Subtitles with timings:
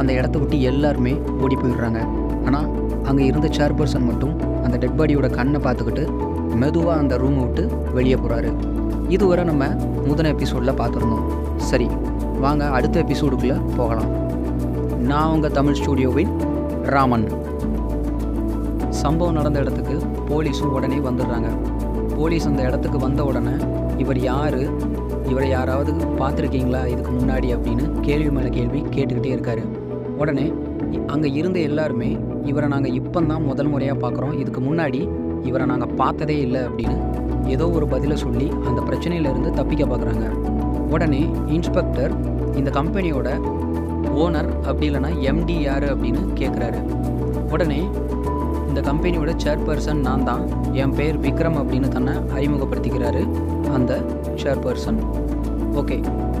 [0.00, 1.12] அந்த இடத்த விட்டு எல்லாருமே
[1.44, 2.00] ஓடி போயிடுறாங்க.
[2.46, 2.68] ஆனால்
[3.10, 6.04] அங்கே இருந்த சேர்பர்சன் மட்டும் அந்த டெட் பாடியோட கண்ணை பார்த்துக்கிட்டு
[6.62, 7.64] மெதுவாக அந்த ரூமை விட்டு
[7.96, 8.50] வெளியே போகிறாரு
[9.16, 9.64] இதுவரை நம்ம
[10.08, 11.26] முதன எபிசோடில் பார்த்துருந்தோம்.
[11.70, 11.88] சரி
[12.44, 14.10] வாங்க அடுத்த எபிசோடுக்குள்ளே போகலாம்.
[15.10, 16.32] நான் உங்கள் தமிழ் ஸ்டூடியோவின்
[16.94, 17.26] ராமன்.
[19.02, 19.96] சம்பவம் நடந்த இடத்துக்கு
[20.30, 21.50] போலீஸும் உடனே வந்துடுறாங்க.
[22.16, 23.54] போலீஸ் அந்த இடத்துக்கு வந்த உடனே
[24.04, 24.60] இவர் யார்?
[25.32, 26.80] இவரை யாராவது பார்த்துருக்கீங்களா?
[26.92, 29.64] இதுக்கு முன்னாடி அப்படின்னு கேள்வி மேலே கேள்வி கேட்டுக்கிட்டே இருக்காரு.
[30.18, 30.46] உடனே
[31.06, 32.10] அங்கே இருந்த எல்லாருமே
[32.44, 35.00] இவரை நாங்கள் இப்போ தான் முதல் முறையாக பார்க்குறோம் இதுக்கு முன்னாடி
[35.42, 36.96] இவரை நாங்கள் பார்த்ததே இல்லை அப்படின்னு
[37.46, 40.26] ஏதோ ஒரு பதிலை சொல்லி அந்த பிரச்சனையிலேருந்து தப்பிக்க பார்க்குறாங்க
[40.90, 42.12] உடனே இன்ஸ்பெக்டர்
[42.56, 43.28] இந்த கம்பெனியோட
[44.14, 46.80] ஓனர் அப்படி இல்லைன்னா எம்டி யார் அப்படின்னு கேட்குறாரு
[47.52, 47.80] உடனே
[48.68, 50.42] இந்த கம்பெனியோட சேர்பர்சன் நான் தான்.
[50.72, 53.22] என் பேர் விக்ரம் அப்படின்னு தன்னை அறிமுகப்படுத்திக்கிறாரு
[53.72, 53.92] அந்த
[54.42, 54.98] சேர்பர்சன்.
[55.74, 55.96] ஓகே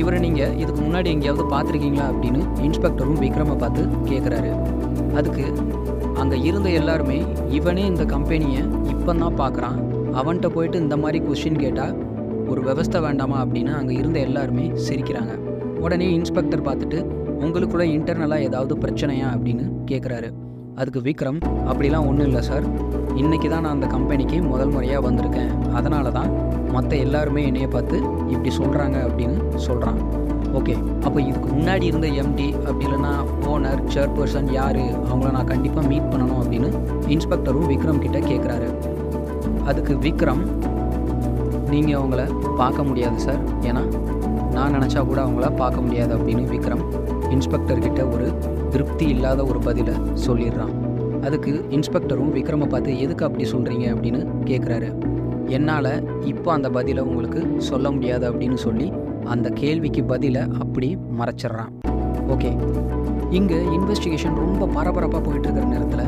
[0.00, 4.50] இவரை நீங்கள் இதுக்கு முன்னாடி எங்கேயாவது பார்த்துருக்கீங்களா அப்படின்னு இன்ஸ்பெக்டரும் விக்ரமை பார்த்து கேட்குறாரு
[5.14, 5.44] அதுக்கு
[6.14, 9.78] அங்கே இருந்த எல்லாருமே இவனே இந்த கம்பெனியை இப்போ தான் பார்க்குறான்
[10.14, 11.96] அவன்கிட்ட போயிட்டு இந்த மாதிரி கொஷின் கேட்டால்
[12.48, 15.32] ஒரு விவஸ்தை வேண்டாமா அப்படின்னு அங்கே இருந்த எல்லாருமே சிரிக்கிறாங்க.
[15.78, 16.98] உடனே இன்ஸ்பெக்டர் பார்த்துட்டு
[17.40, 19.28] உங்களுக்குள்ள இன்டர்னலாக ஏதாவது பிரச்சனையா?
[19.34, 20.28] அப்படின்னு கேட்குறாரு
[20.80, 22.66] அதுக்கு விக்ரம் அப்படிலாம் ஒன்றும் இல்லை சார்.
[23.14, 25.50] இன்றைக்கி தான் நான் அந்த கம்பெனிக்கு முதல் முறையாக வந்திருக்கேன்.
[25.72, 26.30] அதனால தான்
[26.72, 27.96] மற்ற எல்லாருமே என்னைய பார்த்து
[28.28, 29.98] இப்படி சொல்கிறாங்க அப்படின்னு சொல்கிறான்
[30.54, 33.10] ஓகே அப்போ இதுக்கு முன்னாடி இருந்த எம்டி அப்படி இல்லைன்னா
[33.46, 34.80] ஓனர் சேர்பர்சன் யார்?
[35.10, 36.68] அவங்கள நான் கண்டிப்பாக மீட் பண்ணணும் அப்படின்னு
[37.08, 38.68] இன்ஸ்பெக்டரும் விக்ரம் கிட்டே கேட்குறாரு
[39.64, 40.42] அதுக்கு விக்ரம்
[41.70, 42.22] நீங்கள் அவங்கள
[42.56, 43.82] பார்க்க முடியாது சார் ஏன்னா
[44.52, 46.82] நான் நினச்சா கூட அவங்கள பார்க்க முடியாது அப்படின்னு விக்ரம்
[47.30, 48.28] இன்ஸ்பெக்டர் கிட்ட ஒரு
[48.70, 49.94] திருப்தி இல்லாத ஒரு பதிலை
[50.26, 50.74] சொல்லிடுறான்.
[51.26, 54.88] அதுக்கு இன்ஸ்பெக்டரும் விக்ரமை பார்த்து எதுக்கு அப்படி சொல்கிறீங்க அப்படின்னு கேட்குறாரு
[55.56, 55.92] என்னால்
[56.24, 58.92] இப்போ அந்த பதிலை உங்களுக்கு சொல்ல முடியாது அப்படின்னு சொல்லி
[59.24, 60.88] அந்த கேள்விக்கு பதிலை அப்படி
[61.20, 61.72] மறைச்சிட்றான்.
[62.34, 62.50] ஓகே.
[63.30, 66.06] இங்கே இன்வெஸ்டிகேஷன் ரொம்ப பரபரப்பாக போயிட்டுருக்கிற நேரத்தில்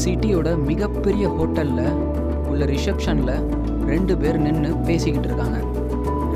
[0.00, 1.86] சிட்டியோட மிகப்பெரிய ஹோட்டலில்
[2.50, 3.34] உள்ள ரிசப்ஷனில்
[3.86, 5.58] ரெண்டு பேர் நின்று பேசிக்கிட்டு இருக்காங்க.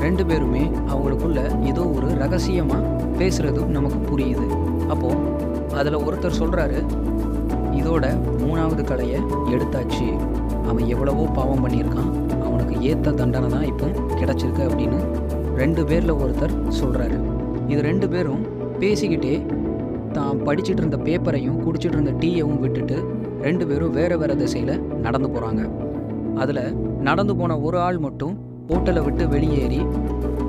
[0.05, 1.39] ரெண்டு பேருமே அவங்களுக்குள்ள
[1.71, 4.47] ஏதோ ஒரு ரகசியமாக பேசுகிறதும் நமக்கு புரியுது.
[4.93, 5.21] அப்போது
[5.79, 6.79] அதில் ஒருத்தர் சொல்கிறாரு
[7.79, 8.05] இதோட
[8.43, 9.19] மூணாவது கலையை
[9.53, 10.07] எடுத்தாச்சு.
[10.69, 12.11] அவன் எவ்வளவோ பாவம் பண்ணியிருக்கான்.
[12.45, 13.87] அவனுக்கு ஏற்ற தண்டனை தான் இப்போ
[14.19, 14.99] கிடச்சிருக்கு அப்படின்னு
[15.61, 17.17] ரெண்டு பேரில் ஒருத்தர் சொல்கிறாரு
[17.71, 18.41] இது ரெண்டு பேரும்
[18.81, 19.35] பேசிக்கிட்டே
[20.17, 22.97] தான் படிச்சுட்டு இருந்த பேப்பரையும் குடிச்சிட்டு இருந்த டீயையும் விட்டுட்டு
[23.47, 25.63] ரெண்டு பேரும் வேறு வேறு திசையில் நடந்து போகிறாங்க
[26.43, 26.63] அதில்
[27.07, 28.35] நடந்து போன ஒரு ஆள் மட்டும்
[28.69, 29.79] ஹோட்டலை விட்டு வெளியேறி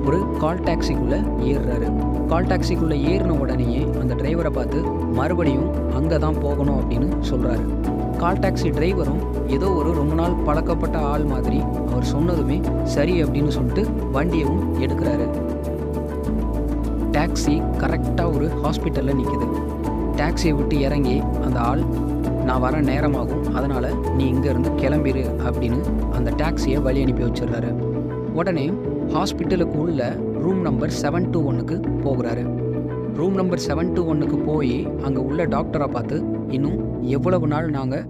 [0.07, 1.17] ஒரு கால் டாக்ஸிக்குள்ளே
[1.49, 1.87] ஏறுறாரு.
[2.31, 4.79] கால் டாக்ஸிக்குள்ளே ஏறின உடனேயே அந்த டிரைவரை பார்த்து
[5.17, 5.67] மறுபடியும்
[5.97, 7.65] அங்கே தான் போகணும் அப்படின்னு சொல்கிறாரு
[8.21, 9.21] கால் டாக்ஸி டிரைவரும்
[9.55, 11.59] ஏதோ ஒரு ரொம்ப நாள் பழக்கப்பட்ட ஆள் மாதிரி
[11.91, 12.57] அவர் சொன்னதுமே
[12.95, 13.83] சரி அப்படின்னு சொல்லிட்டு
[14.15, 15.27] வண்டியவும் எடுக்கிறாரு.
[17.17, 19.47] டாக்ஸி கரெக்டாக ஒரு ஹாஸ்பிட்டலில் நிற்கிது
[20.21, 21.83] டாக்ஸியை விட்டு இறங்கி அந்த ஆள்
[22.47, 25.79] நான் வர நேரமாகும் அதனால் நீ இங்கேருந்து கிளம்பிடு அப்படின்னு
[26.17, 27.71] அந்த டாக்ஸியை வழி அனுப்பி வச்சிடுறாரு.
[28.37, 28.65] உடனே
[29.13, 30.01] ஹாஸ்பிட்டலுக்கு உள்ள
[30.43, 31.75] ரூம் நம்பர் செவன் டூ ஒன்றுக்கு
[32.05, 32.43] போகிறாரு.
[33.19, 34.75] ரூம் நம்பர் செவன் டூ ஒன்றுக்கு போய்
[35.05, 36.17] அங்கே உள்ள டாக்டரை பார்த்து
[36.55, 36.79] இன்னும்
[37.17, 38.05] எவ்வளவு நாள் நாங்கள்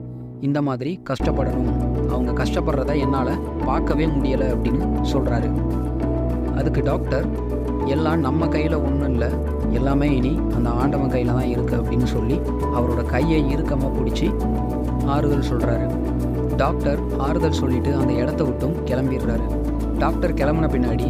[0.48, 1.70] இந்த மாதிரி கஷ்டப்படணும்?
[2.14, 3.32] அவங்க கஷ்டப்படுறத என்னால்
[3.68, 5.50] பார்க்கவே முடியலை அப்படின்னு சொல்கிறாரு
[6.60, 7.28] அதுக்கு டாக்டர்
[7.96, 9.30] எல்லாம் நம்ம கையில் ஒன்றும் இல்லை.
[9.78, 12.38] எல்லாமே இனி அந்த ஆண்டவன் கையில் தான் இருக்குது அப்படின்னு சொல்லி
[12.78, 14.28] அவரோட கையை இறுக்கமாக பிடிச்சி
[15.16, 15.88] ஆறுதல் சொல்கிறாரு
[16.64, 19.48] டாக்டர் ஆறுதல் சொல்லிட்டு அந்த இடத்த விட்டும் கிளம்பிடுறாரு.
[20.00, 21.08] டாக்டர் கிளம்புன பின்னாடி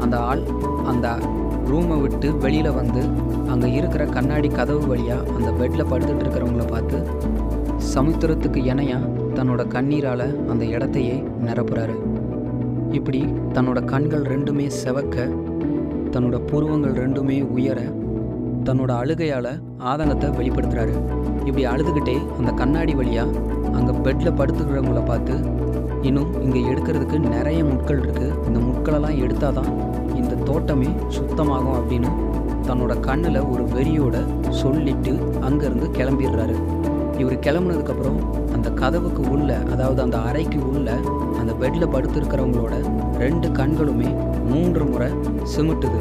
[0.00, 0.42] அந்த ஆள்
[0.86, 1.18] அந்த
[1.66, 3.02] ரூமை விட்டு வெளியில் வந்து
[3.50, 6.98] அங்கே இருக்கிற கண்ணாடி கதவு வழியாக அந்த பெட்டில் படுத்துட்டு இருக்கிறவங்கள பார்த்து
[7.94, 11.96] சமுத்திரத்துக்கு இணையாக தன்னோட கண்ணீரால் அந்த இடத்தையே நிரப்புறாரு.
[12.92, 13.20] இப்படி
[13.52, 15.16] தன்னோட கண்கள் ரெண்டுமே செவக்க
[16.10, 17.80] தன்னோட புருவங்கள் ரெண்டுமே உயர
[18.64, 20.94] தன்னோட அழுகையால் ஆதங்கத்தை வெளிப்படுத்துகிறாரு
[21.44, 23.30] இப்படி அழுதுகிட்டே அந்த கண்ணாடி வழியாக
[23.72, 25.34] அங்கே பெட்டில் படுத்துக்கிறவங்கள பார்த்து
[26.02, 29.70] இன்னும் இங்கே எடுக்கிறதுக்கு நிறைய முட்கள் இருக்குது இந்த முட்களெல்லாம் எடுத்தால் தான்
[30.14, 32.10] இந்த தோட்டமே சுத்தமாகும் அப்படின்னு
[32.66, 34.16] தன்னோட கண்ணில் ஒரு வெறியோட
[34.48, 36.56] சொல்லிட்டு அங்கேருந்து கிளம்பிடுறாரு.
[37.18, 38.18] இவர் கிளம்புனதுக்கப்புறம்
[38.54, 40.98] அந்த கதவுக்கு உள்ள அதாவது அந்த அறைக்கு உள்ள
[41.40, 42.74] அந்த பெட்டில் படுத்திருக்கிறவங்களோட
[43.18, 44.10] ரெண்டு கண்களுமே
[44.50, 45.08] மூன்று முறை
[45.56, 46.00] சிமிட்டுது.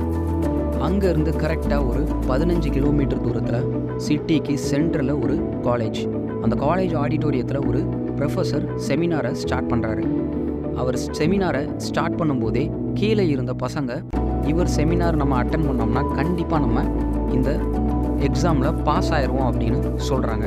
[0.87, 6.01] அங்கேருந்து கரெக்டாக ஒரு பதினஞ்சு கிலோமீட்டர் தூரத்தில் சிட்டிக்கு சென்டரில் ஒரு காலேஜ்
[6.41, 7.79] அந்த காலேஜ் ஆடிட்டோரியத்தில் ஒரு
[8.17, 10.03] ப்ரொஃபஸர் செமினாரை ஸ்டார்ட் பண்ணுறாரு
[10.75, 13.91] அவர் செமினாரை ஸ்டார்ட் பண்ணும்போதே கீழே இருந்த பசங்க
[14.47, 16.83] இவர் செமினார் நம்ம அட்டன் பண்ணோம்னா கண்டிப்பாக நம்ம
[17.33, 17.49] இந்த
[18.19, 19.79] எக்ஸாமில் பாஸ் ஆயிடுவோம் அப்படின்னு
[20.09, 20.45] சொல்கிறாங்க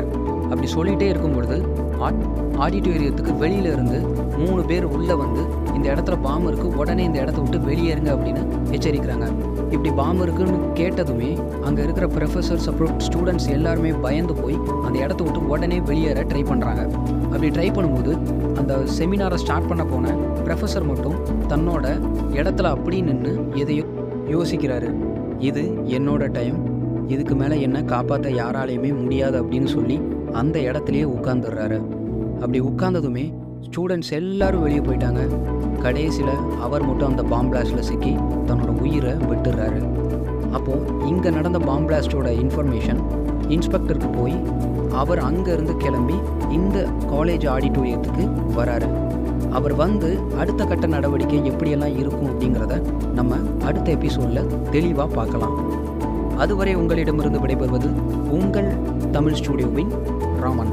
[0.51, 1.57] அப்படி சொல்லிகிட்டே இருக்கும் பொழுது
[1.99, 2.23] ஆட்
[2.65, 3.99] ஆடிட்டோரியத்துக்கு வெளியில இருந்து
[4.39, 5.43] மூணு பேர் உள்ளே வந்து
[5.75, 8.43] இந்த இடத்துல பாம்பு இருக்குது உடனே இந்த இடத்த விட்டு வெளியேறுங்க அப்படின்னு
[8.77, 9.27] எச்சரிக்கிறாங்க.
[9.71, 14.57] இப்படி பாம்பு இருக்குன்னு கேட்டதுமே அங்கே இருக்கிற ப்ரொஃபஸர்ஸ் அப்புறம் ஸ்டூடெண்ட்ஸ் எல்லாருமே பயந்து போய்
[14.87, 16.83] அந்த இடத்த விட்டு உடனே வெளியேற ட்ரை பண்ணுறாங்க
[17.33, 18.13] அப்படி ட்ரை பண்ணும்போது
[18.57, 20.15] அந்த செமினாரை ஸ்டார்ட் பண்ண போன
[20.47, 21.17] ப்ரொஃபஸர் மட்டும்
[21.49, 22.01] தன்னோட
[22.33, 23.85] இடத்துல அப்படி நின்று எதையோ
[24.29, 24.91] யோசிக்கிறாரு.
[25.39, 25.63] இது
[25.99, 26.70] என்னோட டைம்
[27.09, 30.01] இதுக்கு மேலே என்ன காப்பாற்ற யாராலையுமே முடியாது அப்படின்னு சொல்லி
[30.33, 31.79] அந்த இடத்துலையே உட்காந்துடுறாரு
[32.41, 33.25] அப்படி உட்காந்ததுமே
[33.67, 35.23] ஸ்டூடெண்ட்ஸ் எல்லாரும் வெளியே போயிட்டாங்க.
[35.83, 38.13] கடைசியில் அவர் மட்டும் அந்த பாம் பிளாஸ்டில் சிக்கி
[38.47, 39.81] தன்னோட உயிரை விட்டுடுறாரு.
[40.53, 43.01] அப்போது இங்கே நடந்த பாம் பிளாஸ்டோட இன்ஃபர்மேஷன்
[43.49, 44.37] இன்ஸ்பெக்டருக்கு போய்
[44.91, 46.17] அவர் அங்கேருந்து கிளம்பி
[46.51, 48.25] இந்த காலேஜ் ஆடிட்டோரியத்துக்கு
[48.59, 48.89] வராரு.
[49.51, 52.83] அவர் வந்து அடுத்த கட்ட நடவடிக்கை எப்படியெல்லாம் இருக்கும் அப்படிங்கிறத
[53.15, 55.57] நம்ம அடுத்த எபிசோடில் தெளிவாக பார்க்கலாம்.
[56.45, 57.89] அதுவரை உங்களிடமிருந்து விடைபெறுவது
[58.39, 58.71] உங்கள்
[59.17, 59.93] தமிழ் ஸ்டூடியோவின்
[60.41, 60.73] ராமன்.